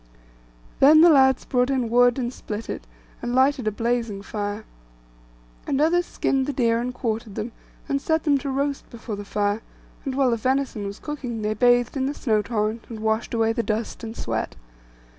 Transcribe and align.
Then 0.79 1.01
the 1.01 1.11
lads 1.11 1.45
brought 1.45 1.69
in 1.69 1.87
wood, 1.87 2.17
and 2.17 2.33
split 2.33 2.71
it, 2.71 2.87
and 3.21 3.35
lighted 3.35 3.67
a 3.67 3.71
blazing 3.71 4.23
fire; 4.23 4.65
and 5.67 5.79
others 5.79 6.07
skinned 6.07 6.47
the 6.47 6.53
deer 6.53 6.81
and 6.81 6.91
quartered 6.91 7.35
them, 7.35 7.51
and 7.87 8.01
set 8.01 8.23
them 8.23 8.39
to 8.39 8.49
roast 8.49 8.89
before 8.89 9.15
the 9.15 9.23
fire; 9.23 9.61
and 10.03 10.15
while 10.15 10.31
the 10.31 10.37
venison 10.37 10.87
was 10.87 10.97
cooking 10.97 11.43
they 11.43 11.53
bathed 11.53 11.95
in 11.95 12.07
the 12.07 12.15
snow 12.15 12.41
torrent, 12.41 12.85
and 12.89 12.99
washed 13.01 13.35
away 13.35 13.53
the 13.53 13.61
dust 13.61 14.03
and 14.03 14.17
sweat. 14.17 14.55